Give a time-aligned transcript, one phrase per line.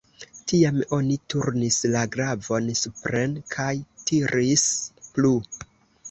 [0.51, 3.67] Tiam oni turnis la glavon supren kaj
[4.07, 4.65] tiris
[5.19, 5.33] plu.